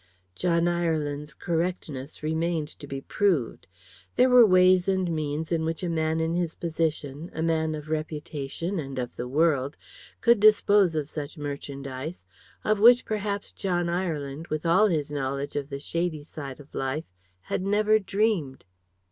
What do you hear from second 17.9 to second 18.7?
dreamed.